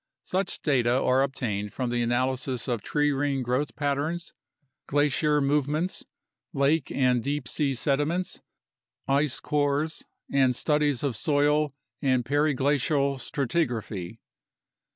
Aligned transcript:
Such 0.23 0.63
data 0.63 0.93
are 0.99 1.21
obtained 1.21 1.73
from 1.73 1.91
the 1.91 2.01
analysis 2.01 2.67
of 2.67 2.81
tree 2.81 3.11
ring 3.11 3.43
growth 3.43 3.75
patterns, 3.75 4.33
glacier 4.87 5.41
movements, 5.41 6.03
lake 6.53 6.91
and 6.91 7.21
deep 7.23 7.47
sea 7.47 7.75
sediments, 7.75 8.41
ice 9.07 9.39
cores, 9.39 10.03
and 10.33 10.55
studies 10.55 11.03
of 11.03 11.15
soil 11.15 11.75
and 12.01 12.25
periglacial 12.25 13.19
stratigraphy. 13.19 14.17